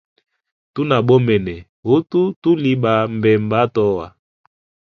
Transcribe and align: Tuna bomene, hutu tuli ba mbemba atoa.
Tuna 0.73 0.97
bomene, 1.07 1.55
hutu 1.85 2.21
tuli 2.41 2.71
ba 2.83 2.93
mbemba 3.15 3.57
atoa. 3.65 4.05